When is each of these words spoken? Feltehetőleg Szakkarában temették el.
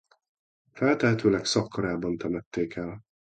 Feltehetőleg 0.71 1.45
Szakkarában 1.45 2.17
temették 2.17 2.75
el. 2.75 3.01